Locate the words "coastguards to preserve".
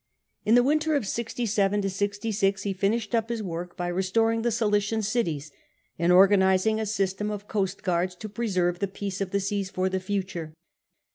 7.47-8.79